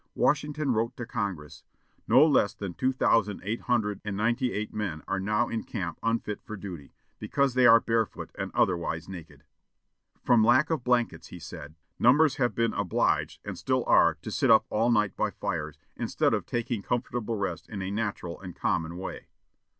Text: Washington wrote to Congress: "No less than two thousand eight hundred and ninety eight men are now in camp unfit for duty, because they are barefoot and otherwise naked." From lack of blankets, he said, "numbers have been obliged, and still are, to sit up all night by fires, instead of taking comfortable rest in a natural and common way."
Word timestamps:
Washington 0.15 0.73
wrote 0.73 0.97
to 0.97 1.05
Congress: 1.05 1.63
"No 2.07 2.25
less 2.25 2.55
than 2.55 2.73
two 2.73 2.91
thousand 2.91 3.39
eight 3.43 3.61
hundred 3.61 4.01
and 4.03 4.17
ninety 4.17 4.51
eight 4.51 4.73
men 4.73 5.03
are 5.07 5.19
now 5.19 5.47
in 5.47 5.63
camp 5.63 5.99
unfit 6.01 6.41
for 6.41 6.57
duty, 6.57 6.91
because 7.19 7.53
they 7.53 7.67
are 7.67 7.79
barefoot 7.79 8.31
and 8.33 8.49
otherwise 8.55 9.07
naked." 9.07 9.43
From 10.23 10.43
lack 10.43 10.71
of 10.71 10.83
blankets, 10.83 11.27
he 11.27 11.37
said, 11.37 11.75
"numbers 11.99 12.37
have 12.37 12.55
been 12.55 12.73
obliged, 12.73 13.41
and 13.45 13.59
still 13.59 13.83
are, 13.85 14.15
to 14.23 14.31
sit 14.31 14.49
up 14.49 14.65
all 14.71 14.89
night 14.89 15.15
by 15.15 15.29
fires, 15.29 15.77
instead 15.95 16.33
of 16.33 16.47
taking 16.47 16.81
comfortable 16.81 17.35
rest 17.35 17.69
in 17.69 17.83
a 17.83 17.91
natural 17.91 18.41
and 18.41 18.55
common 18.55 18.97
way." 18.97 19.27